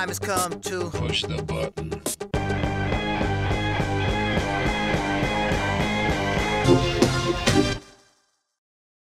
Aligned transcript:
Time 0.00 0.08
has 0.08 0.18
come 0.18 0.60
to 0.60 0.90
Push 0.90 1.22
the 1.22 1.42
button. 1.42 1.90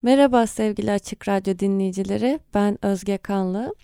Merhaba 0.03 0.47
sevgili 0.47 0.93
Açık 0.93 1.29
Radyo 1.29 1.59
dinleyicileri. 1.59 2.41
Ben 2.55 2.79
Özge 2.85 3.19
Kanlı. 3.19 3.75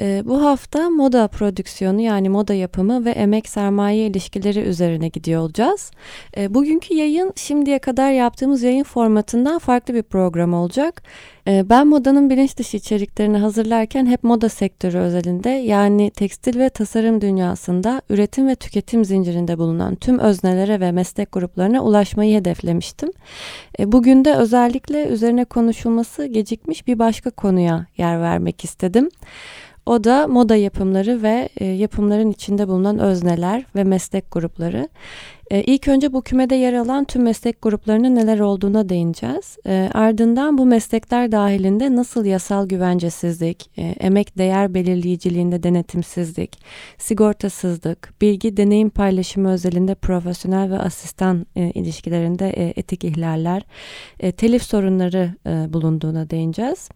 Ee, 0.00 0.22
bu 0.24 0.44
hafta 0.44 0.90
moda 0.90 1.28
prodüksiyonu 1.28 2.00
yani 2.00 2.28
moda 2.28 2.54
yapımı 2.54 3.04
ve 3.04 3.10
emek 3.10 3.48
sermaye 3.48 4.06
ilişkileri 4.06 4.60
üzerine 4.60 5.08
gidiyor 5.08 5.40
olacağız. 5.40 5.90
Ee, 6.36 6.54
bugünkü 6.54 6.94
yayın 6.94 7.32
şimdiye 7.36 7.78
kadar 7.78 8.10
yaptığımız 8.10 8.62
yayın 8.62 8.84
formatından 8.84 9.58
farklı 9.58 9.94
bir 9.94 10.02
program 10.02 10.54
olacak. 10.54 11.02
Ee, 11.48 11.64
ben 11.68 11.86
modanın 11.86 12.30
bilinç 12.30 12.56
dışı 12.56 12.76
içeriklerini 12.76 13.38
hazırlarken 13.38 14.06
hep 14.06 14.24
moda 14.24 14.48
sektörü 14.48 14.98
özelinde 14.98 15.48
yani 15.48 16.10
tekstil 16.10 16.58
ve 16.58 16.68
tasarım 16.68 17.20
dünyasında 17.20 18.02
üretim 18.10 18.48
ve 18.48 18.54
tüketim 18.54 19.04
zincirinde 19.04 19.58
bulunan 19.58 19.94
tüm 19.94 20.18
öznelere 20.18 20.80
ve 20.80 20.92
meslek 20.92 21.32
gruplarına 21.32 21.80
ulaşmayı 21.84 22.36
hedeflemiştim. 22.36 23.10
E, 23.78 23.92
Bugün 23.92 24.24
de 24.24 24.34
özellikle 24.34 25.06
üzerine 25.06 25.44
konuşulması 25.44 26.26
gecikmiş 26.26 26.86
bir 26.86 26.98
başka 26.98 27.30
konuya 27.30 27.86
yer 27.96 28.20
vermek 28.20 28.64
istedim. 28.64 29.08
O 29.86 30.04
da 30.04 30.26
moda 30.26 30.56
yapımları 30.56 31.22
ve 31.22 31.48
e, 31.56 31.64
yapımların 31.64 32.30
içinde 32.30 32.68
bulunan 32.68 32.98
özneler 32.98 33.66
ve 33.76 33.84
meslek 33.84 34.30
grupları. 34.30 34.88
E, 35.50 35.62
İlk 35.62 35.88
önce 35.88 36.12
bu 36.12 36.22
kümede 36.22 36.54
yer 36.54 36.72
alan 36.72 37.04
tüm 37.04 37.22
meslek 37.22 37.62
gruplarının 37.62 38.14
neler 38.14 38.40
olduğuna 38.40 38.88
değineceğiz. 38.88 39.56
E, 39.66 39.90
ardından 39.94 40.58
bu 40.58 40.66
meslekler 40.66 41.32
dahilinde 41.32 41.96
nasıl 41.96 42.24
yasal 42.24 42.68
güvencesizlik, 42.68 43.70
e, 43.78 43.82
emek 43.82 44.38
değer 44.38 44.74
belirleyiciliğinde 44.74 45.62
denetimsizlik, 45.62 46.58
sigortasızlık, 46.98 48.14
bilgi 48.20 48.56
deneyim 48.56 48.90
paylaşımı 48.90 49.52
özelinde 49.52 49.94
profesyonel 49.94 50.70
ve 50.70 50.78
asistan 50.78 51.46
e, 51.56 51.70
ilişkilerinde 51.70 52.50
e, 52.50 52.72
etik 52.76 53.04
ihlaller, 53.04 53.62
e, 54.20 54.32
telif 54.32 54.62
sorunları 54.62 55.34
e, 55.46 55.72
bulunduğuna 55.72 56.30
değineceğiz. 56.30 56.88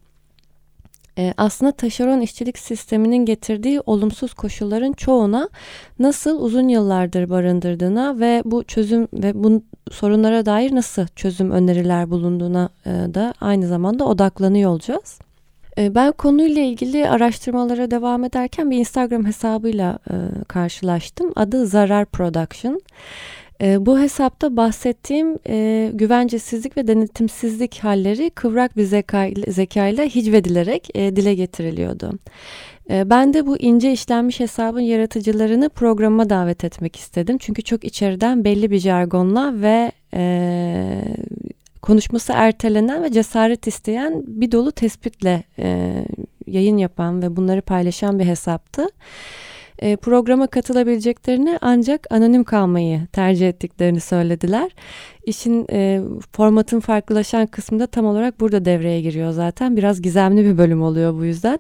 E, 1.19 1.35
aslında 1.37 1.73
taşeron 1.73 2.21
işçilik 2.21 2.59
sisteminin 2.59 3.25
getirdiği 3.25 3.81
olumsuz 3.81 4.35
koşulların 4.35 4.93
çoğuna 4.93 5.49
nasıl 5.99 6.41
uzun 6.41 6.69
yıllardır 6.69 7.31
barındırdığına 7.31 8.21
ve 8.21 8.43
bu 8.45 8.65
çözüm 8.65 9.09
ve 9.13 9.45
bu 9.45 9.63
sorunlara 9.91 10.47
dair 10.47 10.75
nasıl 10.75 11.07
çözüm 11.07 11.51
öneriler 11.51 12.11
bulunduğuna 12.11 12.69
e, 12.87 12.91
da 12.91 13.35
aynı 13.41 13.67
zamanda 13.67 14.05
odaklanıyor 14.05 14.71
olacağız. 14.71 15.19
E, 15.79 15.95
Ben 15.95 16.13
konuyla 16.13 16.63
ilgili 16.63 17.09
araştırmalara 17.09 17.91
devam 17.91 18.25
ederken 18.25 18.71
bir 18.71 18.79
Instagram 18.79 19.27
hesabıyla 19.27 19.99
e, 20.11 20.15
karşılaştım. 20.49 21.33
Adı 21.37 21.67
Zarar 21.67 22.05
Production. 22.05 22.81
E, 23.61 23.87
bu 23.87 24.01
hesapta 24.01 24.57
bahsettiğim 24.57 25.39
e, 25.49 25.91
güvencesizlik 25.95 26.77
ve 26.77 26.87
denetimsizlik 26.87 27.79
halleri 27.79 28.31
kıvrak 28.31 28.77
bir 28.77 28.85
zeka, 28.85 29.29
zekayla 29.49 30.05
hicvedilerek 30.05 30.89
e, 30.95 31.17
dile 31.17 31.35
getiriliyordu. 31.35 32.13
E, 32.91 33.11
ben 33.11 33.35
de 33.35 33.47
bu 33.47 33.59
ince 33.59 33.93
işlenmiş 33.93 34.41
hesabın 34.41 34.81
yaratıcılarını 34.81 35.69
programa 35.69 36.31
davet 36.31 36.65
etmek 36.65 36.97
istedim. 36.97 37.39
Çünkü 37.39 37.63
çok 37.63 37.85
içeriden 37.85 38.45
belli 38.45 38.71
bir 38.71 38.79
jargonla 38.79 39.63
ve 39.63 39.93
e, 40.15 41.05
konuşması 41.83 42.33
ertelenen 42.33 43.03
ve 43.03 43.13
cesaret 43.13 43.67
isteyen 43.67 44.25
bir 44.27 44.53
dolu 44.53 44.73
tespitle 44.73 45.43
e, 45.59 45.95
yayın 46.47 46.77
yapan 46.77 47.23
ve 47.23 47.37
bunları 47.37 47.63
paylaşan 47.63 48.19
bir 48.19 48.25
hesaptı. 48.25 48.87
E, 49.79 49.97
programa 49.97 50.47
katılabileceklerini 50.47 51.59
ancak 51.61 52.07
anonim 52.11 52.45
kalmayı 52.45 53.07
tercih 53.13 53.49
ettiklerini 53.49 54.01
söylediler. 54.01 54.71
İşin 55.25 55.67
e, 55.73 56.01
formatın 56.33 56.81
farklılaşan 56.81 57.47
kısmı 57.47 57.81
da 57.81 57.87
tam 57.87 58.07
olarak 58.07 58.41
burada 58.41 58.65
devreye 58.65 59.01
giriyor 59.01 59.31
zaten. 59.31 59.77
Biraz 59.77 60.03
gizemli 60.03 60.45
bir 60.45 60.59
bölüm 60.59 60.83
oluyor 60.83 61.15
bu 61.15 61.25
yüzden. 61.25 61.59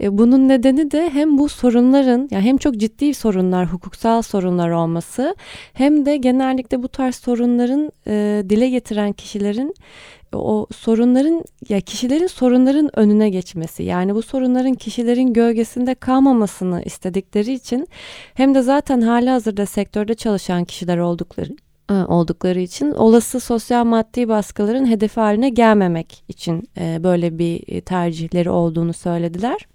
E, 0.00 0.18
bunun 0.18 0.48
nedeni 0.48 0.90
de 0.90 1.10
hem 1.10 1.38
bu 1.38 1.48
sorunların 1.48 2.28
yani 2.30 2.44
hem 2.44 2.56
çok 2.56 2.76
ciddi 2.76 3.14
sorunlar, 3.14 3.66
hukuksal 3.66 4.22
sorunlar 4.22 4.70
olması 4.70 5.36
hem 5.72 6.06
de 6.06 6.16
genellikle 6.16 6.82
bu 6.82 6.88
tarz 6.88 7.14
sorunların 7.14 7.92
dile 8.50 8.68
getiren 8.68 9.12
kişilerin 9.12 9.74
o 10.32 10.66
sorunların 10.76 11.44
ya 11.68 11.80
kişilerin 11.80 12.26
sorunların 12.26 12.98
önüne 12.98 13.30
geçmesi 13.30 13.82
yani 13.82 14.14
bu 14.14 14.22
sorunların 14.22 14.74
kişilerin 14.74 15.32
gölgesinde 15.32 15.94
kalmamasını 15.94 16.82
istedikleri 16.82 17.52
için 17.52 17.88
hem 18.34 18.54
de 18.54 18.62
zaten 18.62 19.00
hali 19.00 19.30
hazırda 19.30 19.66
sektörde 19.66 20.14
çalışan 20.14 20.64
kişiler 20.64 20.98
oldukları 20.98 21.56
e, 21.90 21.94
oldukları 21.94 22.60
için 22.60 22.90
olası 22.90 23.40
sosyal 23.40 23.84
maddi 23.84 24.28
baskıların 24.28 24.86
hedefi 24.86 25.20
haline 25.20 25.48
gelmemek 25.48 26.24
için 26.28 26.68
e, 26.78 27.02
böyle 27.02 27.38
bir 27.38 27.80
tercihleri 27.80 28.50
olduğunu 28.50 28.92
söylediler. 28.92 29.66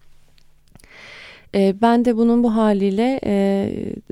E, 1.55 1.81
Ben 1.81 2.05
de 2.05 2.17
bunun 2.17 2.43
bu 2.43 2.55
haliyle 2.55 3.19
e, 3.25 3.33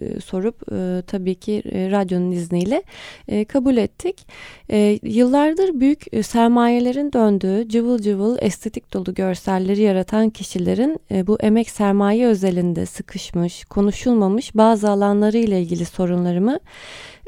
e, 0.02 0.20
sorup 0.20 0.74
e, 0.74 1.02
tabii 1.08 1.36
ki 1.36 1.64
e, 1.72 1.92
radyonun 1.92 2.32
izniyle 2.32 2.84
e, 3.28 3.46
kabul 3.46 3.78
ettik. 3.78 4.28
E, 4.72 5.00
yıllardır 5.04 5.80
büyük 5.80 6.14
e, 6.14 6.24
sermayelerin 6.24 7.14
döndüğü 7.14 7.70
cıvıl 7.70 8.00
cıvıl 8.00 8.38
estetik 8.42 8.94
dolu 8.94 9.14
görselleri 9.14 9.82
yaratan 9.82 10.30
kişilerin 10.30 11.00
e, 11.12 11.28
bu 11.28 11.38
emek 11.40 11.70
sermaye 11.70 12.28
özelinde 12.28 12.86
sıkışmış, 12.86 13.66
konuşulmamış 13.66 14.56
bazı 14.56 14.90
alanları 14.90 15.38
ile 15.38 15.62
ilgili 15.62 15.86
sorunlarımı 15.86 16.60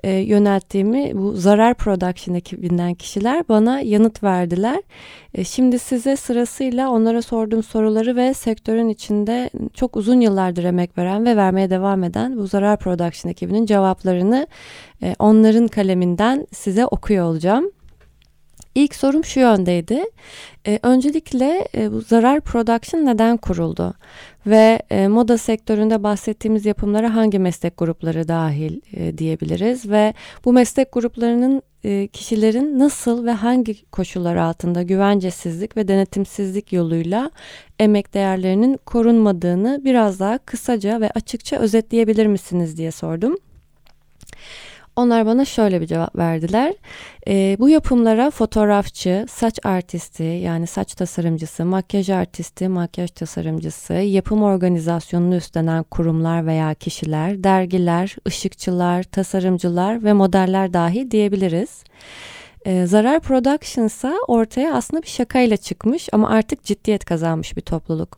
e, 0.06 0.12
yönelttiğimi 0.12 1.12
bu 1.14 1.34
Zarar 1.34 1.74
Production 1.74 2.36
ekibinden 2.36 2.94
kişiler 2.94 3.44
bana 3.50 3.80
yanıt 3.80 4.24
verdiler. 4.24 4.82
E, 5.34 5.44
şimdi 5.44 5.80
size 5.80 6.16
sırasıyla 6.16 6.90
onlara 6.90 7.22
sorduğum 7.22 7.64
soruları 7.64 8.16
ve 8.16 8.34
sektörün 8.34 8.90
içinde 8.90 9.50
çok 9.74 9.98
uzun 9.98 10.20
yıllardır 10.20 10.64
emek 10.64 10.98
veren 10.98 11.26
ve 11.26 11.38
vermeye 11.38 11.70
devam 11.70 12.04
eden 12.04 12.38
bu 12.38 12.48
Zarar 12.48 12.80
Production 12.80 13.32
ekibinin 13.32 13.66
cevaplarını 13.66 14.48
e, 15.04 15.16
onların 15.20 15.68
kaleminden 15.68 16.48
size 16.52 16.86
okuyor 16.86 17.26
olacağım. 17.26 17.72
İlk 18.76 18.96
sorum 18.96 19.24
şu 19.24 19.40
yöndeydi. 19.40 20.04
E, 20.68 20.80
öncelikle 20.84 21.68
e, 21.76 21.92
bu 21.92 22.02
Zarar 22.02 22.42
Production 22.42 23.06
neden 23.06 23.38
kuruldu? 23.38 23.94
Ve 24.48 24.80
e, 24.90 25.08
moda 25.08 25.38
sektöründe 25.38 26.04
bahsettiğimiz 26.04 26.66
yapımlara 26.66 27.16
hangi 27.16 27.40
meslek 27.40 27.78
grupları 27.78 28.28
dahil 28.28 28.82
e, 28.94 29.18
diyebiliriz? 29.18 29.90
Ve 29.90 30.14
bu 30.46 30.54
meslek 30.54 30.92
gruplarının 30.92 31.62
e, 31.84 32.08
kişilerin 32.08 32.80
nasıl 32.80 33.26
ve 33.26 33.32
hangi 33.32 33.86
koşullar 33.86 34.36
altında 34.36 34.84
güvencesizlik 34.84 35.78
ve 35.78 35.88
denetimsizlik 35.88 36.74
yoluyla 36.74 37.32
emek 37.80 38.14
değerlerinin 38.14 38.80
korunmadığını 38.86 39.82
biraz 39.84 40.20
daha 40.20 40.38
kısaca 40.38 41.02
ve 41.02 41.12
açıkça 41.12 41.58
özetleyebilir 41.58 42.28
misiniz 42.28 42.78
diye 42.78 42.92
sordum. 42.92 43.36
Onlar 44.96 45.26
bana 45.26 45.46
şöyle 45.46 45.82
bir 45.82 45.88
cevap 45.88 46.16
verdiler. 46.16 46.74
E, 47.28 47.58
bu 47.60 47.70
yapımlara 47.70 48.32
fotoğrafçı, 48.32 49.26
saç 49.30 49.60
artisti 49.64 50.24
yani 50.24 50.68
saç 50.68 50.96
tasarımcısı, 50.96 51.66
makyaj 51.66 52.10
artisti, 52.10 52.68
makyaj 52.68 53.12
tasarımcısı, 53.12 53.94
yapım 53.94 54.44
organizasyonunu 54.44 55.36
üstlenen 55.36 55.84
kurumlar 55.84 56.46
veya 56.46 56.74
kişiler, 56.74 57.44
dergiler, 57.44 58.16
ışıkçılar, 58.28 59.04
tasarımcılar 59.04 60.04
ve 60.04 60.14
modeller 60.14 60.74
dahi 60.74 61.12
diyebiliriz. 61.12 61.84
E, 62.66 62.86
Zarar 62.86 63.20
Production 63.20 63.86
ise 63.86 64.14
ortaya 64.28 64.74
aslında 64.74 65.04
bir 65.04 65.08
şakayla 65.08 65.58
çıkmış 65.58 66.10
ama 66.12 66.30
artık 66.30 66.64
ciddiyet 66.64 67.06
kazanmış 67.06 67.58
bir 67.58 67.62
topluluk. 67.62 68.18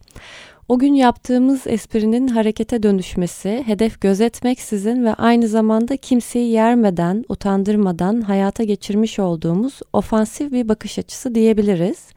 O 0.69 0.79
gün 0.79 0.93
yaptığımız 0.93 1.67
esprinin 1.67 2.27
harekete 2.27 2.83
dönüşmesi, 2.83 3.63
hedef 3.65 4.01
gözetmeksizin 4.01 5.05
ve 5.05 5.13
aynı 5.13 5.47
zamanda 5.47 5.97
kimseyi 5.97 6.51
yermeden, 6.51 7.25
utandırmadan 7.29 8.21
hayata 8.21 8.63
geçirmiş 8.63 9.19
olduğumuz 9.19 9.79
ofansif 9.93 10.51
bir 10.51 10.69
bakış 10.69 10.99
açısı 10.99 11.35
diyebiliriz. 11.35 12.07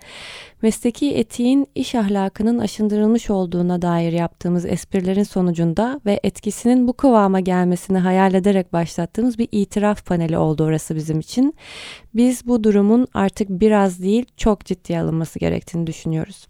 Mesleki 0.63 1.15
etiğin 1.15 1.67
iş 1.75 1.95
ahlakının 1.95 2.59
aşındırılmış 2.59 3.31
olduğuna 3.31 3.83
dair 3.83 4.13
yaptığımız 4.13 4.67
esprilerin 4.67 5.23
sonucunda 5.23 6.01
ve 6.07 6.21
etkisinin 6.23 6.89
bu 6.89 6.93
kıvama 6.93 7.41
gelmesini 7.41 7.99
hayal 7.99 8.35
ederek 8.35 8.73
başlattığımız 8.73 9.39
bir 9.39 9.49
itiraf 9.53 10.07
paneli 10.07 10.39
oldu 10.39 10.65
orası 10.65 10.97
bizim 10.97 11.21
için. 11.21 11.55
Biz 12.15 12.47
bu 12.47 12.65
durumun 12.65 13.07
artık 13.15 13.51
biraz 13.51 14.03
değil 14.03 14.25
çok 14.37 14.65
ciddiye 14.65 15.01
alınması 15.01 15.39
gerektiğini 15.39 15.87
düşünüyoruz. 15.87 16.47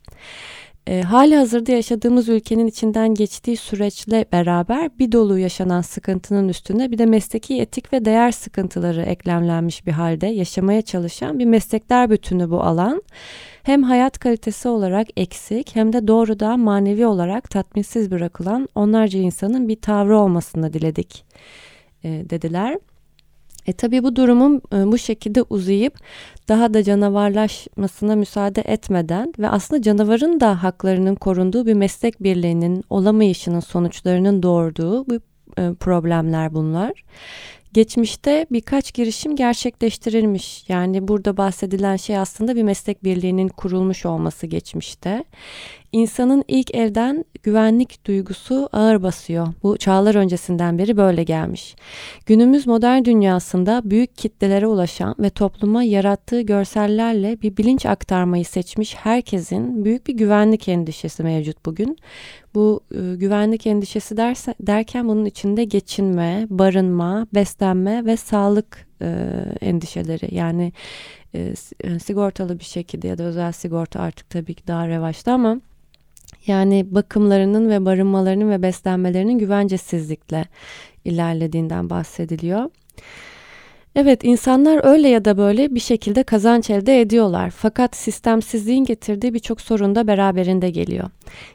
E, 0.91 1.03
hali 1.03 1.37
hazırda 1.37 1.73
yaşadığımız 1.73 2.29
ülkenin 2.29 2.67
içinden 2.67 3.15
geçtiği 3.15 3.57
süreçle 3.57 4.25
beraber 4.33 4.99
bir 4.99 5.13
dolu 5.13 5.39
yaşanan 5.39 5.81
sıkıntının 5.81 6.49
üstüne 6.49 6.91
bir 6.91 6.99
de 6.99 7.07
mesleki 7.07 7.61
etik 7.61 7.93
ve 7.93 8.05
değer 8.05 8.31
sıkıntıları 8.31 9.03
eklemlenmiş 9.03 9.87
bir 9.87 9.93
halde 9.93 10.27
yaşamaya 10.27 10.83
çalışan 10.83 11.39
bir 11.39 11.45
meslekler 11.45 12.11
bütünü 12.11 12.51
bu 12.51 12.61
alan. 12.63 13.03
Hem 13.63 13.83
hayat 13.83 14.19
kalitesi 14.19 14.69
olarak 14.69 15.07
eksik 15.17 15.77
hem 15.77 15.93
de 15.93 16.09
doğrudan 16.09 16.61
manevi 16.61 17.07
olarak 17.07 17.51
tatminsiz 17.51 18.11
bırakılan 18.11 18.69
onlarca 18.75 19.19
insanın 19.19 19.69
bir 19.69 19.77
tavrı 19.77 20.19
olmasını 20.19 20.73
diledik 20.73 21.25
e, 22.05 22.09
dediler. 22.09 22.79
E 23.67 23.73
tabi 23.73 24.03
bu 24.03 24.17
durumun 24.17 24.63
e, 24.73 24.93
bu 24.93 24.99
şekilde 24.99 25.43
uzayıp 25.43 25.99
daha 26.49 26.75
da 26.75 26.83
canavarlaşmasına 26.83 28.17
müsaade 28.17 28.61
etmeden 28.61 29.33
ve 29.39 29.49
aslında 29.49 29.83
canavarın 29.83 30.41
da 30.41 30.63
haklarının 30.63 31.15
korunduğu 31.15 31.67
bir 31.67 31.75
meslek 31.75 32.23
birliğinin 32.23 32.85
olamayışının 32.91 33.61
sonuçlarının 33.61 34.43
doğurduğu 34.43 35.07
bu 35.07 35.15
e, 35.59 35.75
problemler 35.75 36.55
bunlar. 36.55 37.05
Geçmişte 37.73 38.47
birkaç 38.51 38.95
girişim 38.95 39.37
gerçekleştirilmiş. 39.37 40.65
Yani 40.69 41.09
burada 41.09 41.37
bahsedilen 41.37 41.97
şey 41.97 42.19
aslında 42.19 42.57
bir 42.57 42.63
meslek 42.63 43.05
birliğinin 43.05 43.49
kurulmuş 43.49 44.07
olması 44.07 44.47
geçmişte. 44.47 45.25
İnsanın 45.93 46.45
ilk 46.49 46.75
evden 46.75 47.25
güvenlik 47.43 48.07
duygusu 48.07 48.69
ağır 48.73 49.03
basıyor. 49.03 49.47
Bu 49.63 49.77
çağlar 49.77 50.15
öncesinden 50.15 50.79
beri 50.79 50.97
böyle 50.97 51.25
gelmiş. 51.25 51.77
Günümüz 52.27 52.67
modern 52.67 53.05
dünyasında 53.05 53.83
büyük 53.85 54.17
kitlelere 54.17 54.67
ulaşan 54.67 55.15
ve 55.19 55.31
topluma 55.31 55.83
yarattığı 55.83 56.41
görsellerle 56.41 57.43
bir 57.43 57.57
bilinç 57.57 57.87
aktarmayı 57.87 58.45
seçmiş 58.45 58.95
herkesin 58.95 59.85
büyük 59.85 60.07
bir 60.07 60.15
güvenlik 60.15 60.69
endişesi 60.69 61.23
mevcut 61.23 61.67
bugün. 61.67 61.99
Bu 62.55 62.81
e, 62.95 63.17
güvenlik 63.17 63.67
endişesi 63.67 64.17
derse, 64.17 64.55
derken 64.61 65.09
bunun 65.09 65.25
içinde 65.25 65.65
geçinme, 65.65 66.47
barınma, 66.51 67.27
beslenme 67.35 68.05
ve 68.05 68.17
sağlık 68.17 68.87
e, 69.03 69.45
endişeleri 69.61 70.35
yani 70.35 70.73
e, 71.35 71.55
e, 71.81 71.99
sigortalı 71.99 72.59
bir 72.59 72.65
şekilde 72.65 73.09
ya 73.09 73.19
da 73.19 73.23
özel 73.23 73.53
sigorta 73.53 74.01
artık 74.01 74.31
tabii 74.31 74.55
ki 74.55 74.67
daha 74.67 74.89
revaçta 74.89 75.33
ama 75.33 75.61
yani 76.47 76.95
bakımlarının 76.95 77.71
ve 77.71 77.85
barınmalarının 77.85 78.51
ve 78.51 78.63
beslenmelerinin 78.63 79.39
güvencesizlikle 79.39 80.45
ilerlediğinden 81.05 81.91
bahsediliyor. 81.91 82.71
Evet 83.97 84.25
insanlar 84.25 84.85
öyle 84.85 85.09
ya 85.09 85.25
da 85.25 85.39
böyle 85.39 85.75
bir 85.75 85.81
şekilde 85.81 86.23
kazanç 86.23 86.71
elde 86.71 87.01
ediyorlar. 87.01 87.51
Fakat 87.51 87.97
sistemsizliğin 87.97 88.85
getirdiği 88.85 89.35
birçok 89.35 89.61
sorun 89.61 89.95
da 89.95 90.07
beraberinde 90.07 90.71
geliyor. 90.71 91.11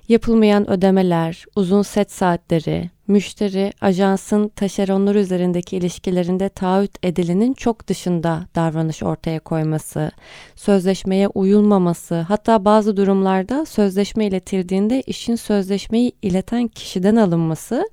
Yapılmayan 0.08 0.70
ödemeler, 0.70 1.46
uzun 1.56 1.82
set 1.82 2.12
saatleri, 2.12 2.90
müşteri, 3.08 3.74
ajansın 3.82 4.48
taşeronlar 4.48 5.16
üzerindeki 5.16 5.78
ilişkilerinde 5.78 6.50
taahhüt 6.50 7.06
edilenin 7.06 7.54
çok 7.54 7.88
dışında 7.88 8.48
davranış 8.56 9.04
ortaya 9.04 9.40
koyması, 9.40 10.12
sözleşmeye 10.56 11.28
uyulmaması, 11.28 12.16
hatta 12.16 12.66
bazı 12.66 12.98
durumlarda 12.98 13.66
sözleşme 13.66 14.26
iletildiğinde 14.26 15.02
işin 15.02 15.36
sözleşmeyi 15.36 16.12
ileten 16.22 16.68
kişiden 16.68 17.16
alınması 17.16 17.90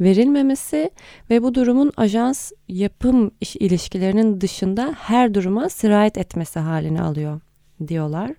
verilmemesi 0.00 0.90
ve 1.30 1.42
bu 1.42 1.54
durumun 1.54 1.92
ajans 1.96 2.52
yapım 2.68 3.30
iş 3.40 3.56
ilişkilerinin 3.56 4.40
dışında 4.40 4.94
her 4.98 5.34
duruma 5.34 5.68
sirayet 5.68 6.18
etmesi 6.18 6.58
halini 6.58 7.02
alıyor 7.02 7.40
diyorlar. 7.88 8.30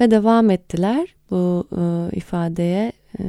Ve 0.00 0.10
devam 0.10 0.50
ettiler 0.50 1.14
bu 1.30 1.68
e, 1.72 2.16
ifadeye. 2.16 2.92
E, 3.18 3.24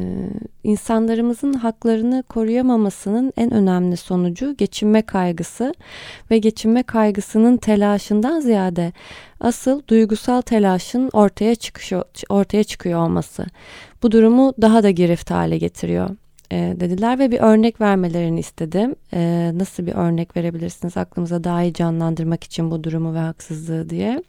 insanlarımızın 0.64 1.54
haklarını 1.54 2.24
koruyamamasının 2.30 3.34
en 3.38 3.52
önemli 3.54 3.98
sonucu 3.98 4.56
geçinme 4.58 5.02
kaygısı 5.02 5.74
ve 6.32 6.38
geçinme 6.38 6.84
kaygısının 6.84 7.58
telaşından 7.58 8.40
ziyade 8.40 8.94
asıl 9.40 9.82
duygusal 9.88 10.42
telaşın 10.42 11.10
ortaya 11.14 11.56
çıkıyor, 11.56 12.04
ortaya 12.30 12.64
çıkıyor 12.64 13.00
olması. 13.00 13.46
Bu 14.04 14.12
durumu 14.12 14.54
daha 14.62 14.84
da 14.84 14.90
girift 14.90 15.32
hale 15.32 15.58
getiriyor 15.58 16.10
e, 16.52 16.76
dediler 16.80 17.20
ve 17.20 17.32
bir 17.32 17.40
örnek 17.40 17.82
vermelerini 17.82 18.40
istedim. 18.40 18.96
E, 19.14 19.52
nasıl 19.54 19.86
bir 19.86 19.94
örnek 19.94 20.38
verebilirsiniz 20.38 20.98
aklımıza 20.98 21.44
daha 21.44 21.64
iyi 21.64 21.74
canlandırmak 21.74 22.44
için 22.44 22.72
bu 22.72 22.84
durumu 22.84 23.14
ve 23.14 23.20
haksızlığı 23.20 23.90
diye. 23.90 24.24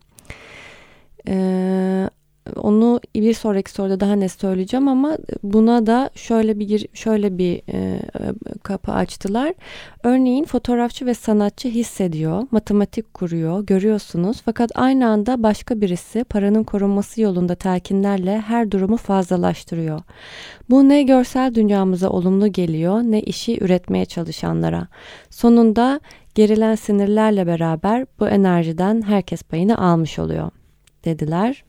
E, 1.28 2.10
onu 2.56 3.00
bir 3.14 3.34
sonraki 3.34 3.70
soruda 3.70 4.00
daha 4.00 4.14
ne 4.14 4.28
söyleyeceğim 4.28 4.88
ama 4.88 5.16
buna 5.42 5.86
da 5.86 6.10
şöyle 6.14 6.58
bir 6.58 6.86
şöyle 6.94 7.38
bir 7.38 7.62
e, 7.72 8.00
kapı 8.62 8.92
açtılar. 8.92 9.54
Örneğin 10.04 10.44
fotoğrafçı 10.44 11.06
ve 11.06 11.14
sanatçı 11.14 11.68
hissediyor, 11.68 12.46
matematik 12.50 13.14
kuruyor, 13.14 13.66
görüyorsunuz 13.66 14.42
fakat 14.44 14.70
aynı 14.74 15.08
anda 15.08 15.42
başka 15.42 15.80
birisi 15.80 16.24
paranın 16.24 16.64
korunması 16.64 17.20
yolunda 17.20 17.54
telkinlerle 17.54 18.40
her 18.40 18.70
durumu 18.70 18.96
fazlalaştırıyor. 18.96 20.00
Bu 20.70 20.88
ne 20.88 21.02
görsel 21.02 21.54
dünyamıza 21.54 22.10
olumlu 22.10 22.48
geliyor 22.52 23.02
ne 23.02 23.20
işi 23.20 23.64
üretmeye 23.64 24.04
çalışanlara. 24.04 24.88
Sonunda 25.30 26.00
gerilen 26.34 26.74
sinirlerle 26.74 27.46
beraber 27.46 28.06
bu 28.20 28.28
enerjiden 28.28 29.02
herkes 29.02 29.42
payını 29.42 29.78
almış 29.78 30.18
oluyor 30.18 30.50
dediler. 31.04 31.64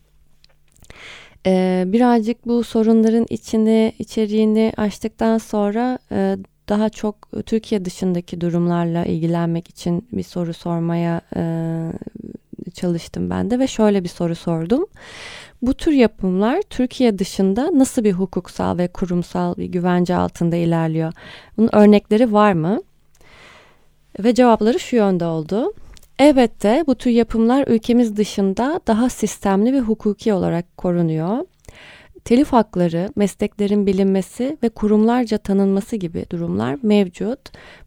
Ee, 1.46 1.84
birazcık 1.86 2.46
bu 2.46 2.64
sorunların 2.64 3.26
içini, 3.30 3.92
içeriğini 3.98 4.72
açtıktan 4.76 5.38
sonra 5.38 5.98
e, 6.12 6.36
daha 6.68 6.88
çok 6.88 7.28
Türkiye 7.46 7.84
dışındaki 7.84 8.40
durumlarla 8.40 9.04
ilgilenmek 9.04 9.68
için 9.68 10.08
bir 10.12 10.22
soru 10.22 10.54
sormaya 10.54 11.20
e, 11.36 11.42
çalıştım 12.74 13.30
ben 13.30 13.50
de 13.50 13.58
ve 13.58 13.66
şöyle 13.66 14.04
bir 14.04 14.08
soru 14.08 14.34
sordum. 14.34 14.86
Bu 15.62 15.74
tür 15.74 15.92
yapımlar 15.92 16.62
Türkiye 16.70 17.18
dışında 17.18 17.70
nasıl 17.78 18.04
bir 18.04 18.12
hukuksal 18.12 18.78
ve 18.78 18.88
kurumsal 18.88 19.56
bir 19.56 19.64
güvence 19.64 20.16
altında 20.16 20.56
ilerliyor? 20.56 21.12
Bunun 21.56 21.70
örnekleri 21.72 22.32
var 22.32 22.52
mı? 22.52 22.82
Ve 24.18 24.34
cevapları 24.34 24.80
şu 24.80 24.96
yönde 24.96 25.24
oldu. 25.24 25.72
Elbette 26.18 26.84
bu 26.86 26.94
tür 26.94 27.10
yapımlar 27.10 27.64
ülkemiz 27.68 28.16
dışında 28.16 28.80
daha 28.86 29.08
sistemli 29.08 29.72
ve 29.72 29.80
hukuki 29.80 30.32
olarak 30.32 30.76
korunuyor. 30.76 31.38
Telif 32.24 32.52
hakları, 32.52 33.08
mesleklerin 33.16 33.86
bilinmesi 33.86 34.58
ve 34.62 34.68
kurumlarca 34.68 35.38
tanınması 35.38 35.96
gibi 35.96 36.26
durumlar 36.30 36.78
mevcut. 36.82 37.40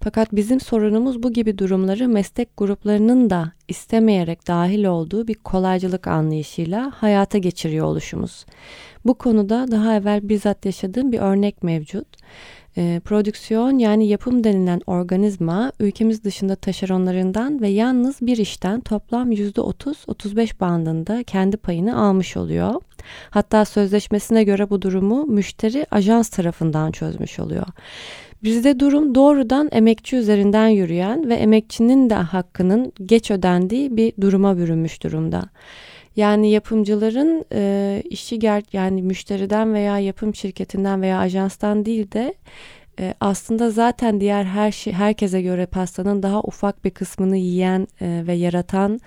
Fakat 0.03 0.27
bizim 0.31 0.59
sorunumuz 0.59 1.23
bu 1.23 1.33
gibi 1.33 1.57
durumları 1.57 2.07
meslek 2.07 2.57
gruplarının 2.57 3.29
da 3.29 3.51
istemeyerek 3.67 4.47
dahil 4.47 4.85
olduğu 4.85 5.27
bir 5.27 5.33
kolaycılık 5.35 6.07
anlayışıyla 6.07 6.91
hayata 6.95 7.37
geçiriyor 7.37 7.85
oluşumuz. 7.85 8.45
Bu 9.05 9.13
konuda 9.13 9.71
daha 9.71 9.95
evvel 9.95 10.29
bizzat 10.29 10.65
yaşadığım 10.65 11.11
bir 11.11 11.19
örnek 11.19 11.63
mevcut. 11.63 12.07
E, 12.77 13.01
prodüksiyon 13.05 13.77
yani 13.77 14.07
yapım 14.07 14.43
denilen 14.43 14.81
organizma 14.87 15.71
ülkemiz 15.79 16.23
dışında 16.23 16.55
taşeronlarından 16.55 17.61
ve 17.61 17.67
yalnız 17.67 18.21
bir 18.21 18.37
işten 18.37 18.79
toplam 18.79 19.31
%30-35 19.31 20.59
bandında 20.59 21.23
kendi 21.23 21.57
payını 21.57 22.01
almış 22.01 22.37
oluyor. 22.37 22.73
Hatta 23.29 23.65
sözleşmesine 23.65 24.43
göre 24.43 24.69
bu 24.69 24.81
durumu 24.81 25.25
müşteri 25.25 25.85
ajans 25.91 26.29
tarafından 26.29 26.91
çözmüş 26.91 27.39
oluyor. 27.39 27.65
Bizde 28.43 28.79
durum 28.79 29.15
doğrudan 29.15 29.69
emekçi 29.71 30.15
üzerinden 30.15 30.67
yürüyen 30.67 31.29
ve 31.29 31.35
emekçinin 31.35 32.09
de 32.09 32.15
hakkının 32.15 32.93
geç 33.05 33.31
ödendiği 33.31 33.97
bir 33.97 34.13
duruma 34.21 34.57
bürünmüş 34.57 35.03
durumda. 35.03 35.43
Yani 36.17 36.51
yapımcıların 36.51 37.45
e, 37.53 38.03
işi 38.09 38.39
ger 38.39 38.63
yani 38.73 39.01
müşteriden 39.01 39.73
veya 39.73 39.99
yapım 39.99 40.35
şirketinden 40.35 41.01
veya 41.01 41.19
ajanstan 41.19 41.85
değil 41.85 42.11
de 42.11 42.33
e, 42.99 43.13
aslında 43.19 43.71
zaten 43.71 44.21
diğer 44.21 44.43
her 44.43 44.71
şey 44.71 44.93
herkese 44.93 45.41
göre 45.41 45.65
pastanın 45.65 46.23
daha 46.23 46.41
ufak 46.41 46.85
bir 46.85 46.89
kısmını 46.89 47.37
yiyen 47.37 47.87
e, 48.01 48.23
ve 48.27 48.33
yaratan 48.33 48.99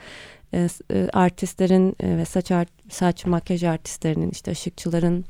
e, 0.54 0.68
e, 0.92 1.08
artistlerin 1.12 1.96
e, 2.00 2.16
ve 2.16 2.24
saç 2.24 2.50
art, 2.50 2.68
saç 2.88 3.26
makyaj 3.26 3.64
artistlerinin 3.64 4.30
işte 4.30 4.50
ışıkçıların 4.50 5.24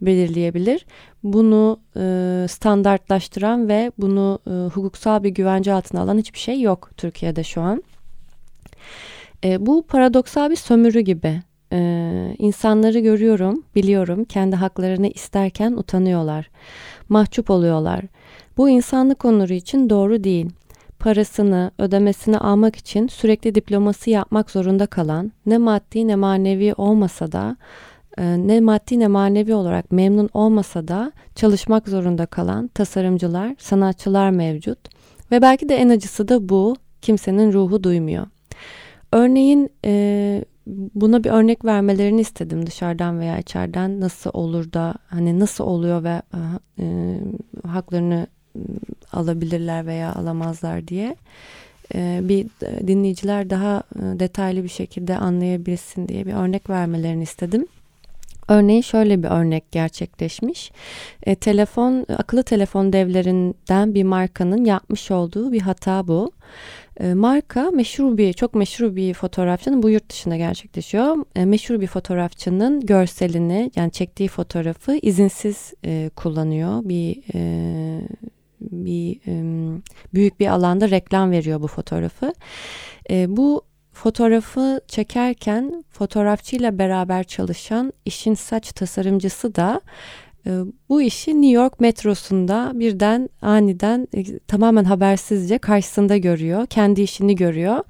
belirleyebilir? 0.00 0.86
Bunu 1.22 1.80
e, 1.96 2.46
standartlaştıran 2.48 3.68
ve 3.68 3.92
bunu 3.98 4.38
e, 4.46 4.50
hukuksal 4.50 5.22
bir 5.22 5.30
güvence 5.30 5.72
altına 5.72 6.00
alan 6.00 6.18
hiçbir 6.18 6.38
şey 6.38 6.60
yok 6.60 6.90
Türkiye'de 6.96 7.44
şu 7.44 7.60
an. 7.60 7.82
E, 9.44 9.66
bu 9.66 9.86
paradoksal 9.86 10.50
bir 10.50 10.56
sömürü 10.56 11.00
gibi. 11.00 11.42
E, 11.72 12.34
insanları 12.38 12.98
görüyorum, 12.98 13.64
biliyorum 13.74 14.24
kendi 14.24 14.56
haklarını 14.56 15.08
isterken 15.08 15.72
utanıyorlar. 15.72 16.50
Mahcup 17.08 17.50
oluyorlar. 17.50 18.04
Bu 18.56 18.68
insanlık 18.68 19.24
onuru 19.24 19.52
için 19.52 19.90
doğru 19.90 20.24
değil 20.24 20.50
parasını, 21.00 21.70
ödemesini 21.78 22.38
almak 22.38 22.76
için 22.76 23.08
sürekli 23.08 23.54
diploması 23.54 24.10
yapmak 24.10 24.50
zorunda 24.50 24.86
kalan, 24.86 25.32
ne 25.46 25.58
maddi 25.58 26.08
ne 26.08 26.16
manevi 26.16 26.74
olmasa 26.74 27.32
da, 27.32 27.56
e, 28.18 28.24
ne 28.46 28.60
maddi 28.60 28.98
ne 28.98 29.08
manevi 29.08 29.54
olarak 29.54 29.92
memnun 29.92 30.28
olmasa 30.34 30.88
da 30.88 31.12
çalışmak 31.34 31.88
zorunda 31.88 32.26
kalan 32.26 32.68
tasarımcılar, 32.68 33.54
sanatçılar 33.58 34.30
mevcut. 34.30 34.78
Ve 35.30 35.42
belki 35.42 35.68
de 35.68 35.76
en 35.76 35.88
acısı 35.88 36.28
da 36.28 36.48
bu, 36.48 36.76
kimsenin 37.02 37.52
ruhu 37.52 37.84
duymuyor. 37.84 38.26
Örneğin 39.12 39.70
e, 39.84 40.44
buna 40.94 41.24
bir 41.24 41.30
örnek 41.30 41.64
vermelerini 41.64 42.20
istedim 42.20 42.66
dışarıdan 42.66 43.20
veya 43.20 43.38
içeriden 43.38 44.00
nasıl 44.00 44.30
olur 44.32 44.72
da 44.72 44.94
hani 45.08 45.40
nasıl 45.40 45.64
oluyor 45.64 46.04
ve 46.04 46.22
e, 46.78 46.84
haklarını 47.68 48.26
alabilirler 49.12 49.86
veya 49.86 50.14
alamazlar 50.14 50.88
diye 50.88 51.16
e, 51.94 52.20
bir 52.22 52.46
dinleyiciler 52.86 53.50
daha 53.50 53.82
e, 53.96 54.20
detaylı 54.20 54.64
bir 54.64 54.68
şekilde 54.68 55.18
anlayabilsin 55.18 56.08
diye 56.08 56.26
bir 56.26 56.32
örnek 56.32 56.70
vermelerini 56.70 57.22
istedim. 57.22 57.66
Örneğin 58.48 58.82
şöyle 58.82 59.22
bir 59.22 59.28
örnek 59.28 59.72
gerçekleşmiş. 59.72 60.72
E, 61.22 61.34
telefon, 61.34 62.06
akıllı 62.18 62.42
telefon 62.42 62.92
devlerinden 62.92 63.94
bir 63.94 64.04
markanın 64.04 64.64
yapmış 64.64 65.10
olduğu 65.10 65.52
bir 65.52 65.60
hata 65.60 66.08
bu. 66.08 66.32
E, 67.00 67.14
marka 67.14 67.70
meşhur 67.70 68.16
bir, 68.16 68.32
çok 68.32 68.54
meşhur 68.54 68.96
bir 68.96 69.14
fotoğrafçının, 69.14 69.82
bu 69.82 69.90
yurt 69.90 70.10
dışında 70.10 70.36
gerçekleşiyor. 70.36 71.16
E, 71.36 71.44
meşhur 71.44 71.80
bir 71.80 71.86
fotoğrafçının 71.86 72.80
görselini, 72.80 73.70
yani 73.76 73.92
çektiği 73.92 74.28
fotoğrafı 74.28 74.98
izinsiz 75.02 75.72
e, 75.84 76.10
kullanıyor. 76.16 76.80
Bir 76.84 77.22
e, 77.34 78.00
bir 78.60 79.20
büyük 80.14 80.40
bir 80.40 80.46
alanda 80.46 80.90
reklam 80.90 81.30
veriyor 81.30 81.62
bu 81.62 81.66
fotoğrafı. 81.66 82.34
E, 83.10 83.36
bu 83.36 83.62
fotoğrafı 83.92 84.80
çekerken 84.88 85.84
fotoğrafçıyla 85.90 86.78
beraber 86.78 87.24
çalışan 87.24 87.92
işin 88.04 88.34
saç 88.34 88.72
tasarımcısı 88.72 89.54
da 89.54 89.80
e, 89.80 89.90
bu 90.88 91.02
işi 91.02 91.30
New 91.30 91.62
York 91.62 91.80
metrosunda 91.80 92.72
birden 92.74 93.28
aniden 93.42 94.08
e, 94.14 94.38
tamamen 94.38 94.84
habersizce 94.84 95.58
karşısında 95.58 96.16
görüyor. 96.16 96.66
Kendi 96.66 97.02
işini 97.02 97.36
görüyor 97.36 97.84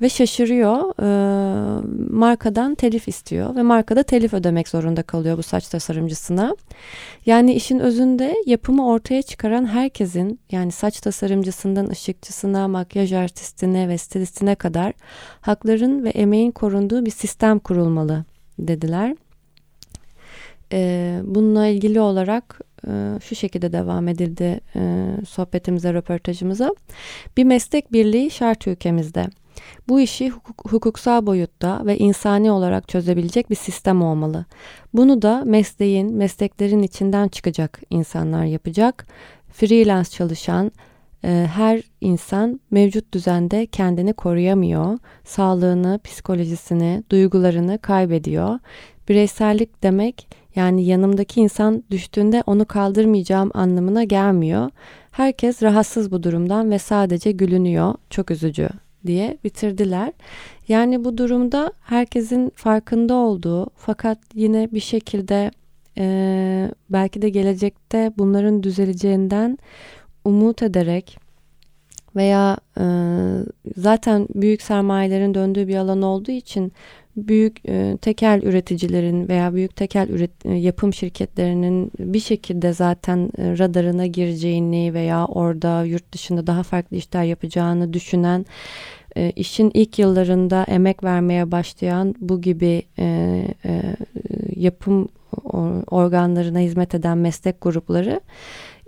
ve 0.00 0.08
şaşırıyor. 0.08 0.94
E, 1.02 1.08
markadan 2.10 2.74
telif 2.74 3.08
istiyor 3.08 3.56
ve 3.56 3.62
markada 3.62 4.02
telif 4.02 4.34
ödemek 4.34 4.68
zorunda 4.68 5.02
kalıyor 5.02 5.38
bu 5.38 5.42
saç 5.42 5.68
tasarımcısına. 5.68 6.56
Yani 7.26 7.54
işin 7.54 7.78
özünde 7.78 8.34
yapımı 8.46 8.86
ortaya 8.88 9.22
çıkaran 9.22 9.66
herkesin 9.66 10.40
yani 10.50 10.72
saç 10.72 11.00
tasarımcısından 11.00 11.88
ışıkçısına, 11.90 12.68
makyaj 12.68 13.12
artistine 13.12 13.88
ve 13.88 13.98
stilistine 13.98 14.54
kadar 14.54 14.92
hakların 15.40 16.04
ve 16.04 16.08
emeğin 16.08 16.50
korunduğu 16.50 17.06
bir 17.06 17.10
sistem 17.10 17.58
kurulmalı 17.58 18.24
dediler. 18.58 19.16
E, 20.72 21.20
bununla 21.24 21.66
ilgili 21.66 22.00
olarak 22.00 22.60
e, 22.88 22.90
şu 23.22 23.34
şekilde 23.34 23.72
devam 23.72 24.08
edildi 24.08 24.60
e, 24.76 25.10
sohbetimize, 25.28 25.94
röportajımıza. 25.94 26.70
Bir 27.36 27.44
meslek 27.44 27.92
birliği 27.92 28.30
şart 28.30 28.66
ülkemizde. 28.66 29.26
Bu 29.88 30.00
işi 30.00 30.30
hukuk, 30.30 30.72
hukuksal 30.72 31.26
boyutta 31.26 31.86
ve 31.86 31.98
insani 31.98 32.50
olarak 32.50 32.88
çözebilecek 32.88 33.50
bir 33.50 33.54
sistem 33.54 34.02
olmalı. 34.02 34.44
Bunu 34.94 35.22
da 35.22 35.42
mesleğin, 35.46 36.14
mesleklerin 36.14 36.82
içinden 36.82 37.28
çıkacak 37.28 37.80
insanlar 37.90 38.44
yapacak. 38.44 39.06
Freelance 39.52 40.10
çalışan 40.10 40.72
e, 41.24 41.48
her 41.54 41.82
insan 42.00 42.60
mevcut 42.70 43.14
düzende 43.14 43.66
kendini 43.66 44.12
koruyamıyor. 44.12 44.98
Sağlığını, 45.24 46.00
psikolojisini, 46.04 47.02
duygularını 47.10 47.78
kaybediyor. 47.78 48.58
Bireysellik 49.08 49.82
demek 49.82 50.28
yani 50.58 50.84
yanımdaki 50.84 51.40
insan 51.40 51.84
düştüğünde 51.90 52.42
onu 52.46 52.64
kaldırmayacağım 52.64 53.50
anlamına 53.54 54.04
gelmiyor. 54.04 54.70
Herkes 55.10 55.62
rahatsız 55.62 56.12
bu 56.12 56.22
durumdan 56.22 56.70
ve 56.70 56.78
sadece 56.78 57.32
gülünüyor. 57.32 57.94
Çok 58.10 58.30
üzücü 58.30 58.68
diye 59.06 59.38
bitirdiler. 59.44 60.12
Yani 60.68 61.04
bu 61.04 61.18
durumda 61.18 61.72
herkesin 61.80 62.52
farkında 62.54 63.14
olduğu 63.14 63.70
fakat 63.76 64.18
yine 64.34 64.68
bir 64.72 64.80
şekilde 64.80 65.50
e, 65.98 66.70
belki 66.90 67.22
de 67.22 67.28
gelecekte 67.28 68.12
bunların 68.18 68.62
düzeleceğinden 68.62 69.58
umut 70.24 70.62
ederek 70.62 71.18
veya 72.18 72.56
e, 72.80 72.84
zaten 73.76 74.28
büyük 74.34 74.62
sermayelerin 74.62 75.34
döndüğü 75.34 75.68
bir 75.68 75.76
alan 75.76 76.02
olduğu 76.02 76.30
için 76.30 76.72
büyük 77.16 77.68
e, 77.68 77.96
tekel 78.02 78.40
üreticilerin 78.42 79.28
veya 79.28 79.54
büyük 79.54 79.76
tekel 79.76 80.08
üret, 80.08 80.46
e, 80.46 80.54
yapım 80.54 80.92
şirketlerinin 80.92 81.92
bir 81.98 82.20
şekilde 82.20 82.72
zaten 82.72 83.30
e, 83.38 83.58
radarına 83.58 84.06
gireceğini 84.06 84.94
veya 84.94 85.26
orada 85.26 85.84
yurt 85.84 86.12
dışında 86.12 86.46
daha 86.46 86.62
farklı 86.62 86.96
işler 86.96 87.24
yapacağını 87.24 87.92
düşünen 87.92 88.46
e, 89.16 89.30
işin 89.30 89.70
ilk 89.74 89.98
yıllarında 89.98 90.64
emek 90.68 91.04
vermeye 91.04 91.52
başlayan 91.52 92.14
bu 92.20 92.40
gibi 92.40 92.82
e, 92.98 93.04
e, 93.64 93.82
yapım 94.56 95.08
organlarına 95.90 96.58
hizmet 96.58 96.94
eden 96.94 97.18
meslek 97.18 97.60
grupları 97.60 98.20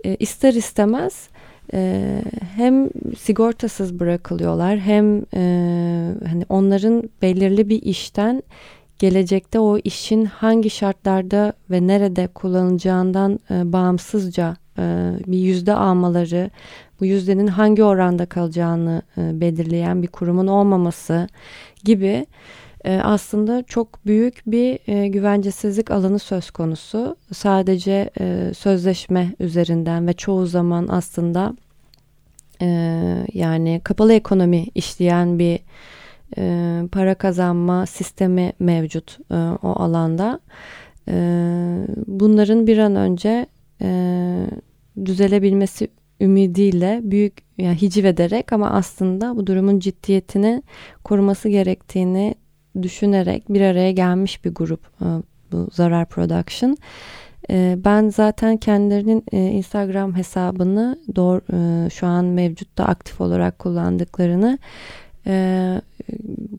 e, 0.03 0.15
ister 0.15 0.53
istemez 0.53 1.29
e, 1.73 2.21
hem 2.55 2.89
sigortasız 3.17 3.99
bırakılıyorlar 3.99 4.79
hem 4.79 5.21
e, 5.33 5.41
hani 6.29 6.45
onların 6.49 7.09
belirli 7.21 7.69
bir 7.69 7.81
işten 7.81 8.43
gelecekte 8.99 9.59
o 9.59 9.77
işin 9.77 10.25
hangi 10.25 10.69
şartlarda 10.69 11.53
ve 11.69 11.87
nerede 11.87 12.27
kullanılacağından 12.27 13.39
e, 13.51 13.73
bağımsızca 13.73 14.57
e, 14.77 15.13
bir 15.27 15.37
yüzde 15.37 15.73
almaları, 15.73 16.49
bu 16.99 17.05
yüzdenin 17.05 17.47
hangi 17.47 17.83
oranda 17.83 18.25
kalacağını 18.25 19.01
e, 19.17 19.41
belirleyen 19.41 20.03
bir 20.03 20.07
kurumun 20.07 20.47
olmaması 20.47 21.27
gibi 21.83 22.25
e, 22.85 22.99
aslında 23.03 23.63
çok 23.63 24.05
büyük 24.05 24.43
bir 24.47 24.79
e, 24.87 25.07
güvencesizlik 25.07 25.91
alanı 25.91 26.19
söz 26.19 26.51
konusu. 26.51 27.15
Sadece 27.33 28.09
e, 28.19 28.51
sözleşme 28.53 29.35
üzerinden 29.39 30.07
ve 30.07 30.13
çoğu 30.13 30.45
zaman 30.45 30.87
aslında 30.89 31.55
e, 32.61 32.67
yani 33.33 33.81
kapalı 33.83 34.13
ekonomi 34.13 34.65
işleyen 34.75 35.39
bir 35.39 35.59
e, 36.37 36.81
para 36.91 37.15
kazanma 37.15 37.85
sistemi 37.85 38.53
mevcut 38.59 39.17
e, 39.31 39.35
o 39.63 39.69
alanda. 39.83 40.39
E, 41.07 41.13
bunların 42.07 42.67
bir 42.67 42.77
an 42.77 42.95
önce 42.95 43.45
e, 43.81 44.47
düzelebilmesi 45.05 45.87
ümidiyle 46.21 47.01
büyük 47.03 47.33
yani 47.57 47.81
hiciv 47.81 48.05
ederek 48.05 48.53
ama 48.53 48.69
aslında 48.69 49.35
bu 49.37 49.47
durumun 49.47 49.79
ciddiyetini 49.79 50.63
koruması 51.03 51.49
gerektiğini 51.49 52.35
düşünerek 52.81 53.49
bir 53.49 53.61
araya 53.61 53.91
gelmiş 53.91 54.45
bir 54.45 54.53
grup 54.53 54.81
e, 55.01 55.05
bu 55.51 55.69
Zarar 55.71 56.05
Production. 56.05 56.77
E, 57.49 57.77
ben 57.85 58.09
zaten 58.09 58.57
kendilerinin 58.57 59.23
e, 59.31 59.37
Instagram 59.37 60.15
hesabını 60.15 60.99
doğru, 61.15 61.41
şu 61.89 62.07
an 62.07 62.25
mevcutta 62.25 62.85
aktif 62.85 63.21
olarak 63.21 63.59
kullandıklarını 63.59 64.57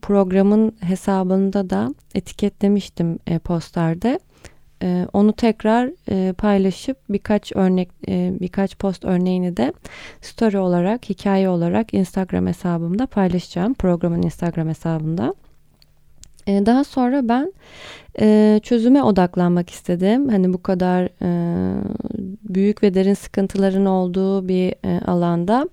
programın 0.01 0.75
hesabında 0.79 1.69
da 1.69 1.93
etiketlemiştim 2.15 3.19
postlarda. 3.43 4.19
Onu 5.13 5.33
tekrar 5.33 5.89
paylaşıp 6.33 6.97
birkaç 7.09 7.55
örnek 7.55 7.89
birkaç 8.41 8.77
post 8.77 9.05
örneğini 9.05 9.57
de 9.57 9.73
story 10.21 10.57
olarak 10.57 11.09
hikaye 11.09 11.49
olarak 11.49 11.93
Instagram 11.93 12.47
hesabımda 12.47 13.05
paylaşacağım 13.05 13.73
programın 13.73 14.21
Instagram 14.21 14.69
hesabında. 14.69 15.33
E, 16.47 16.65
daha 16.65 16.83
sonra 16.83 17.29
ben 17.29 17.53
e, 18.19 18.59
çözüme 18.63 19.03
odaklanmak 19.03 19.69
istedim. 19.69 20.29
Hani 20.29 20.53
bu 20.53 20.63
kadar 20.63 21.09
e, 21.21 21.29
büyük 22.49 22.83
ve 22.83 22.93
derin 22.93 23.13
sıkıntıların 23.13 23.85
olduğu 23.85 24.47
bir 24.47 24.75
e, 24.85 25.05
alanda 25.05 25.69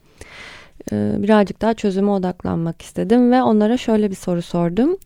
e, 0.92 1.14
birazcık 1.18 1.62
daha 1.62 1.74
çözüme 1.74 2.10
odaklanmak 2.10 2.82
istedim 2.82 3.32
ve 3.32 3.42
onlara 3.42 3.76
şöyle 3.76 4.10
bir 4.10 4.16
soru 4.16 4.42
sordum. 4.42 4.96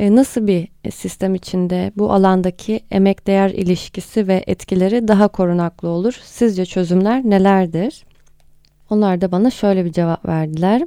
Nasıl 0.00 0.46
bir 0.46 0.68
sistem 0.90 1.34
içinde 1.34 1.92
bu 1.96 2.12
alandaki 2.12 2.80
emek 2.90 3.26
değer 3.26 3.50
ilişkisi 3.50 4.28
ve 4.28 4.44
etkileri 4.46 5.08
daha 5.08 5.28
korunaklı 5.28 5.88
olur? 5.88 6.20
Sizce 6.24 6.66
çözümler 6.66 7.22
nelerdir? 7.24 8.04
Onlar 8.90 9.20
da 9.20 9.32
bana 9.32 9.50
şöyle 9.50 9.84
bir 9.84 9.92
cevap 9.92 10.28
verdiler. 10.28 10.82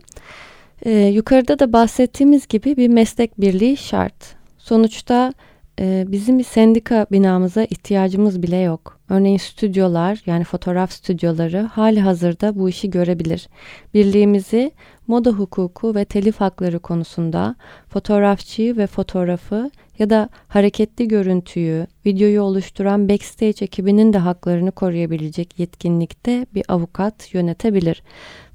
E, 0.85 0.91
yukarıda 0.91 1.59
da 1.59 1.73
bahsettiğimiz 1.73 2.47
gibi 2.47 2.77
bir 2.77 2.88
meslek 2.88 3.41
birliği 3.41 3.77
şart. 3.77 4.35
Sonuçta 4.57 5.33
e, 5.79 6.05
bizim 6.07 6.39
bir 6.39 6.43
sendika 6.43 7.05
binamıza 7.11 7.63
ihtiyacımız 7.63 8.43
bile 8.43 8.57
yok. 8.57 9.00
Örneğin 9.09 9.38
stüdyolar 9.38 10.21
yani 10.25 10.43
fotoğraf 10.43 10.91
stüdyoları 10.91 11.61
hali 11.61 12.00
hazırda 12.00 12.59
bu 12.59 12.69
işi 12.69 12.89
görebilir. 12.89 13.50
Birliğimizi 13.93 14.71
moda 15.07 15.29
hukuku 15.29 15.95
ve 15.95 16.05
telif 16.05 16.41
hakları 16.41 16.79
konusunda 16.79 17.55
fotoğrafçıyı 17.89 18.77
ve 18.77 18.88
fotoğrafı 18.88 19.71
ya 20.00 20.09
da 20.09 20.29
hareketli 20.47 21.07
görüntüyü, 21.07 21.88
videoyu 22.05 22.41
oluşturan 22.41 23.09
backstage 23.09 23.65
ekibinin 23.65 24.13
de 24.13 24.17
haklarını 24.17 24.71
koruyabilecek 24.71 25.59
yetkinlikte 25.59 26.45
bir 26.53 26.63
avukat 26.67 27.33
yönetebilir. 27.33 28.03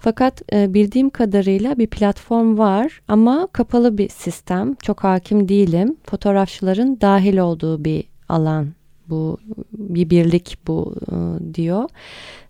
Fakat 0.07 0.43
e, 0.53 0.75
bildiğim 0.75 1.11
kadarıyla 1.11 1.79
bir 1.79 1.87
platform 1.87 2.59
var 2.59 3.01
ama 3.09 3.49
kapalı 3.53 3.99
bir 3.99 4.09
sistem. 4.09 4.75
Çok 4.75 5.05
hakim 5.05 5.49
değilim. 5.49 5.97
Fotoğrafçıların 6.05 6.99
dahil 7.01 7.39
olduğu 7.39 7.85
bir 7.85 8.05
alan 8.29 8.69
bu 9.09 9.39
bir 9.73 10.11
birlik 10.11 10.59
bu 10.67 10.95
e, 11.13 11.15
diyor. 11.55 11.89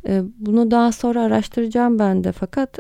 E, 0.08 0.22
bunu 0.38 0.70
daha 0.70 0.92
sonra 0.92 1.22
araştıracağım 1.22 1.98
ben 1.98 2.24
de 2.24 2.32
fakat 2.32 2.78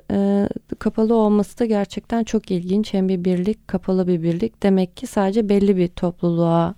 kapalı 0.78 1.14
olması 1.14 1.58
da 1.58 1.64
gerçekten 1.64 2.24
çok 2.24 2.50
ilginç. 2.50 2.94
Hem 2.94 3.08
bir 3.08 3.24
birlik 3.24 3.68
kapalı 3.68 4.08
bir 4.08 4.22
birlik 4.22 4.62
demek 4.62 4.96
ki 4.96 5.06
sadece 5.06 5.48
belli 5.48 5.76
bir 5.76 5.88
topluluğa 5.88 6.74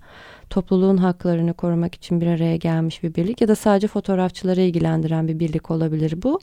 topluluğun 0.51 0.97
haklarını 0.97 1.55
korumak 1.55 1.95
için 1.95 2.21
bir 2.21 2.27
araya 2.27 2.57
gelmiş 2.57 3.03
bir 3.03 3.15
birlik 3.15 3.41
ya 3.41 3.49
da 3.49 3.55
sadece 3.55 3.87
fotoğrafçıları 3.87 4.61
ilgilendiren 4.61 5.29
bir 5.29 5.39
birlik 5.39 5.71
olabilir 5.71 6.23
bu. 6.23 6.41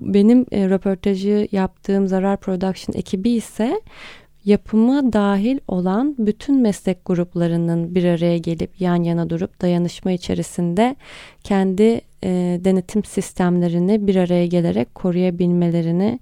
Benim 0.00 0.46
röportajı 0.52 1.48
yaptığım 1.52 2.08
Zarar 2.08 2.36
Production 2.36 2.98
ekibi 2.98 3.30
ise 3.30 3.80
yapımı 4.44 5.12
dahil 5.12 5.58
olan 5.68 6.14
bütün 6.18 6.60
meslek 6.60 7.04
gruplarının 7.04 7.94
bir 7.94 8.04
araya 8.04 8.38
gelip 8.38 8.80
yan 8.80 9.02
yana 9.02 9.30
durup 9.30 9.60
dayanışma 9.60 10.12
içerisinde 10.12 10.96
kendi 11.44 12.00
e, 12.24 12.60
denetim 12.64 13.04
sistemlerini 13.04 14.06
bir 14.06 14.16
araya 14.16 14.46
gelerek 14.46 14.94
koruyabilmelerini 14.94 16.20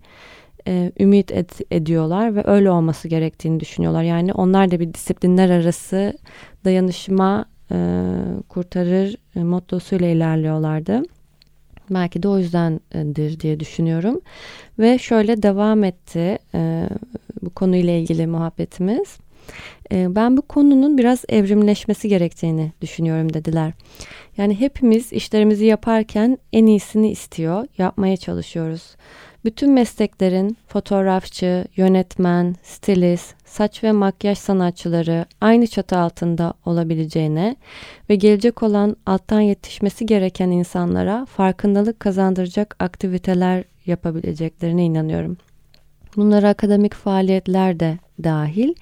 e, 0.68 0.92
ümit 1.00 1.30
ed- 1.30 1.64
ediyorlar 1.70 2.34
ve 2.36 2.42
öyle 2.46 2.70
olması 2.70 3.08
gerektiğini 3.08 3.60
düşünüyorlar. 3.60 4.02
Yani 4.02 4.32
onlar 4.32 4.70
da 4.70 4.80
bir 4.80 4.94
disiplinler 4.94 5.50
arası 5.50 6.12
dayanışma 6.64 7.44
e, 7.72 7.76
kurtarır 8.48 9.16
e, 9.36 9.44
mottosuyla 9.44 10.08
ilerliyorlardı. 10.08 11.02
Belki 11.90 12.22
de 12.22 12.28
o 12.28 12.38
yüzdendir 12.38 13.40
diye 13.40 13.60
düşünüyorum. 13.60 14.20
Ve 14.78 14.98
şöyle 14.98 15.42
devam 15.42 15.84
etti 15.84 16.38
e, 16.54 16.88
bu 17.42 17.50
konuyla 17.50 17.92
ilgili 17.92 18.26
muhabbetimiz. 18.26 19.18
E, 19.92 20.14
ben 20.14 20.36
bu 20.36 20.42
konunun 20.42 20.98
biraz 20.98 21.24
evrimleşmesi 21.28 22.08
gerektiğini 22.08 22.72
düşünüyorum 22.80 23.34
dediler. 23.34 23.72
Yani 24.36 24.60
hepimiz 24.60 25.12
işlerimizi 25.12 25.66
yaparken 25.66 26.38
en 26.52 26.66
iyisini 26.66 27.10
istiyor, 27.10 27.66
yapmaya 27.78 28.16
çalışıyoruz. 28.16 28.96
Bütün 29.44 29.72
mesleklerin 29.72 30.56
fotoğrafçı, 30.66 31.64
yönetmen, 31.76 32.56
stilist, 32.62 33.34
saç 33.44 33.84
ve 33.84 33.92
makyaj 33.92 34.38
sanatçıları 34.38 35.26
aynı 35.40 35.66
çatı 35.66 35.98
altında 35.98 36.54
olabileceğine 36.66 37.56
ve 38.10 38.14
gelecek 38.14 38.62
olan 38.62 38.96
alttan 39.06 39.40
yetişmesi 39.40 40.06
gereken 40.06 40.50
insanlara 40.50 41.26
farkındalık 41.26 42.00
kazandıracak 42.00 42.76
aktiviteler 42.78 43.64
yapabileceklerine 43.86 44.84
inanıyorum. 44.84 45.36
Bunlara 46.16 46.48
akademik 46.48 46.94
faaliyetler 46.94 47.80
de 47.80 47.98
dahil. 48.24 48.74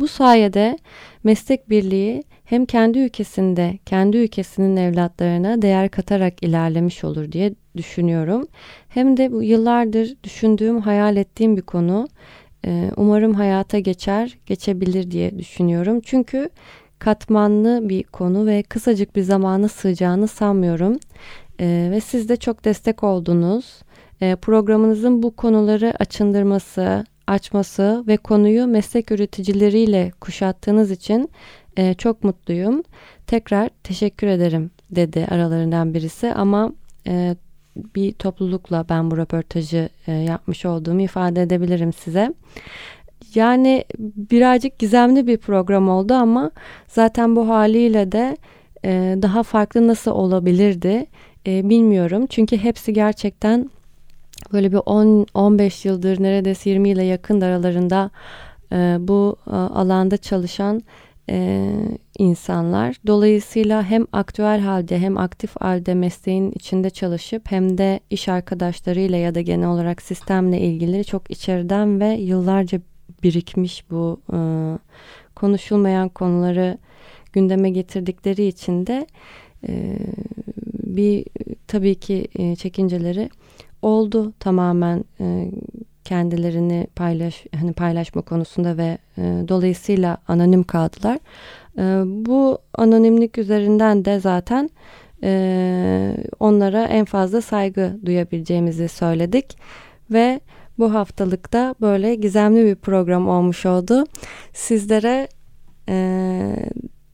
Bu 0.00 0.08
sayede 0.08 0.78
meslek 1.24 1.70
birliği 1.70 2.24
hem 2.48 2.66
kendi 2.66 2.98
ülkesinde 2.98 3.78
kendi 3.86 4.16
ülkesinin 4.16 4.76
evlatlarına 4.76 5.62
değer 5.62 5.88
katarak 5.88 6.42
ilerlemiş 6.42 7.04
olur 7.04 7.32
diye 7.32 7.54
düşünüyorum. 7.76 8.46
Hem 8.88 9.16
de 9.16 9.32
bu 9.32 9.42
yıllardır 9.42 10.16
düşündüğüm, 10.24 10.80
hayal 10.80 11.16
ettiğim 11.16 11.56
bir 11.56 11.62
konu. 11.62 12.08
Ee, 12.66 12.90
umarım 12.96 13.34
hayata 13.34 13.78
geçer, 13.78 14.38
geçebilir 14.46 15.10
diye 15.10 15.38
düşünüyorum. 15.38 16.00
Çünkü 16.04 16.50
katmanlı 16.98 17.88
bir 17.88 18.02
konu 18.02 18.46
ve 18.46 18.62
kısacık 18.62 19.16
bir 19.16 19.22
zamana 19.22 19.68
sığacağını 19.68 20.28
sanmıyorum. 20.28 20.98
Ee, 21.60 21.88
ve 21.90 22.00
siz 22.00 22.28
de 22.28 22.36
çok 22.36 22.64
destek 22.64 23.04
oldunuz. 23.04 23.82
Ee, 24.20 24.36
programınızın 24.36 25.22
bu 25.22 25.36
konuları 25.36 25.94
açındırması, 25.98 27.04
açması 27.26 28.04
ve 28.06 28.16
konuyu 28.16 28.66
meslek 28.66 29.10
üreticileriyle 29.10 30.12
kuşattığınız 30.20 30.90
için 30.90 31.30
e, 31.78 31.94
çok 31.94 32.24
mutluyum. 32.24 32.82
Tekrar 33.26 33.70
teşekkür 33.84 34.26
ederim 34.26 34.70
dedi 34.90 35.26
aralarından 35.30 35.94
birisi 35.94 36.32
ama 36.32 36.72
e, 37.06 37.36
bir 37.76 38.12
toplulukla 38.12 38.84
ben 38.88 39.10
bu 39.10 39.16
röportajı 39.16 39.88
e, 40.06 40.12
yapmış 40.12 40.64
olduğumu 40.64 41.02
ifade 41.02 41.42
edebilirim 41.42 41.92
size. 41.92 42.34
Yani 43.34 43.84
birazcık 44.16 44.78
gizemli 44.78 45.26
bir 45.26 45.36
program 45.36 45.88
oldu 45.88 46.14
ama 46.14 46.50
zaten 46.88 47.36
bu 47.36 47.48
haliyle 47.48 48.12
de 48.12 48.36
e, 48.84 49.18
daha 49.22 49.42
farklı 49.42 49.88
nasıl 49.88 50.10
olabilirdi 50.10 51.06
e, 51.46 51.68
bilmiyorum. 51.68 52.26
Çünkü 52.26 52.56
hepsi 52.56 52.92
gerçekten 52.92 53.70
böyle 54.52 54.72
bir 54.72 54.76
10-15 54.76 55.88
yıldır 55.88 56.22
neredeyse 56.22 56.70
20 56.70 56.88
yıla 56.88 57.02
yakın 57.02 57.40
aralarında 57.40 58.10
e, 58.72 58.96
bu 59.00 59.36
e, 59.46 59.50
alanda 59.50 60.16
çalışan 60.16 60.82
e, 61.30 61.70
insanlar. 62.18 62.96
Dolayısıyla 63.06 63.82
hem 63.82 64.06
aktüel 64.12 64.60
halde 64.60 64.98
hem 64.98 65.18
aktif 65.18 65.56
halde 65.60 65.94
mesleğin 65.94 66.52
içinde 66.52 66.90
çalışıp 66.90 67.50
hem 67.50 67.78
de 67.78 68.00
iş 68.10 68.28
arkadaşlarıyla 68.28 69.18
ya 69.18 69.34
da 69.34 69.40
genel 69.40 69.68
olarak 69.68 70.02
sistemle 70.02 70.60
ilgili 70.60 71.04
çok 71.04 71.30
içeriden 71.30 72.00
ve 72.00 72.08
yıllarca 72.08 72.80
birikmiş 73.22 73.90
bu 73.90 74.20
e, 74.32 74.38
konuşulmayan 75.34 76.08
konuları 76.08 76.78
gündeme 77.32 77.70
getirdikleri 77.70 78.46
için 78.46 78.86
de 78.86 79.06
e, 79.68 79.98
bir 80.86 81.24
tabii 81.66 81.94
ki 81.94 82.28
e, 82.38 82.56
çekinceleri 82.56 83.30
oldu 83.82 84.32
tamamen 84.40 85.04
e, 85.20 85.50
kendilerini 86.08 86.86
paylaş 86.96 87.44
hani 87.60 87.72
paylaşma 87.72 88.22
konusunda 88.22 88.76
ve 88.76 88.98
e, 89.18 89.22
dolayısıyla 89.48 90.18
anonim 90.28 90.62
kaldılar. 90.62 91.18
E, 91.78 91.82
bu 92.26 92.58
anonimlik 92.74 93.38
üzerinden 93.38 94.04
de 94.04 94.20
zaten 94.20 94.70
e, 95.22 96.16
onlara 96.40 96.84
en 96.84 97.04
fazla 97.04 97.40
saygı 97.40 97.98
duyabileceğimizi 98.04 98.88
söyledik 98.88 99.58
ve 100.10 100.40
bu 100.78 100.94
haftalıkta 100.94 101.74
böyle 101.80 102.14
gizemli 102.14 102.64
bir 102.64 102.74
program 102.74 103.28
olmuş 103.28 103.66
oldu. 103.66 104.04
Sizlere 104.52 105.28
e, 105.88 105.96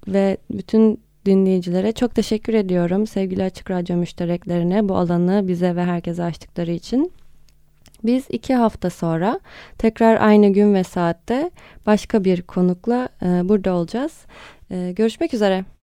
ve 0.09 0.37
bütün 0.51 1.01
dinleyicilere 1.27 1.93
çok 1.93 2.15
teşekkür 2.15 2.55
ediyorum. 2.55 3.07
Sevgili 3.07 3.43
Açık 3.43 3.71
Radyo 3.71 3.97
müştereklerine 3.97 4.89
bu 4.89 4.97
alanı 4.97 5.49
bize 5.49 5.77
ve 5.77 5.85
herkese 5.85 6.23
açtıkları 6.23 6.71
için. 6.71 7.13
Biz 8.05 8.25
iki 8.29 8.55
hafta 8.55 8.91
sonra 8.91 9.41
tekrar 9.79 10.21
aynı 10.21 10.49
gün 10.49 10.75
ve 10.75 10.85
saatte 10.85 11.51
başka 11.87 12.25
bir 12.25 12.43
konukla 12.43 13.09
e, 13.23 13.27
burada 13.49 13.75
olacağız. 13.75 14.27
E, 14.71 14.93
görüşmek 14.93 15.35
üzere. 15.35 15.65